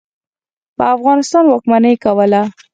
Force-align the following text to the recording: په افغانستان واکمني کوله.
په 0.77 0.83
افغانستان 0.95 1.43
واکمني 1.47 1.93
کوله. 2.03 2.41